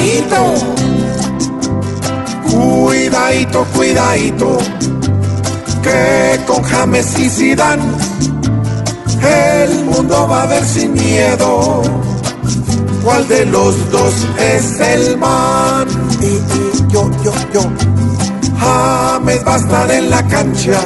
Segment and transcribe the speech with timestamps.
[0.00, 0.54] Cuidadito,
[2.50, 4.58] cuidadito, cuidadito,
[5.82, 7.82] que con James y Zidane
[9.22, 11.82] el mundo va a ver sin miedo.
[13.04, 15.86] ¿Cuál de los dos es el man?
[16.22, 17.60] Y, y yo, yo, yo.
[18.58, 20.80] James va a estar en la cancha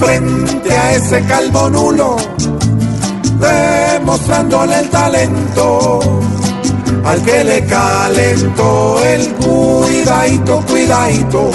[0.00, 2.16] frente a ese calvo nulo,
[3.38, 6.21] demostrándole el talento
[7.04, 11.50] al que le calentó el cuidadito, cuidadito.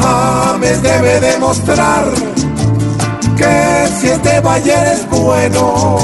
[0.00, 2.04] James debe demostrar
[3.36, 5.98] que si este Bayern es bueno,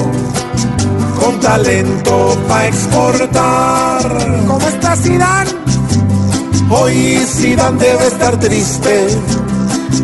[1.21, 4.03] con talento para exportar.
[4.47, 5.51] ¿Cómo está Zidane?
[6.71, 9.09] Hoy Zidane debe estar triste,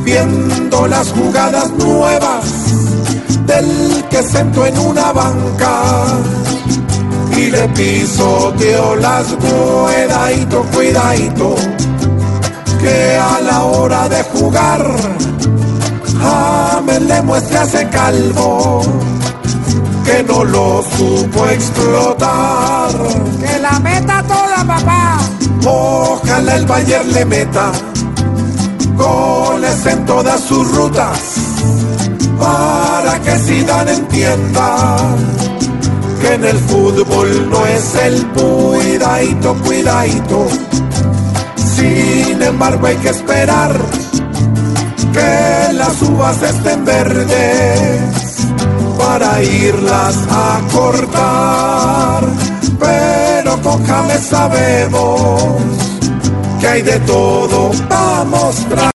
[0.02, 2.44] viendo las jugadas nuevas
[3.46, 6.06] del que sentó en una banca
[7.44, 11.54] y le pisoteó las cuidadito, cuidadito,
[12.80, 14.84] que a la hora de jugar
[16.20, 18.82] James le muestra a ese calvo
[20.04, 22.90] que no lo supo explotar.
[23.40, 25.18] Que la meta toda, papá.
[25.66, 27.72] Ojalá el Bayern le meta
[28.96, 31.18] goles en todas sus rutas
[32.38, 34.96] para que Zidane entienda
[36.24, 40.46] que en el fútbol no es el cuidadito, cuidadito.
[41.76, 43.72] Sin embargo hay que esperar
[45.12, 48.30] que las uvas estén verdes
[48.98, 52.24] para irlas a cortar.
[52.78, 53.84] Pero con
[54.20, 55.42] sabemos
[56.60, 58.92] que hay de todo para mostrar.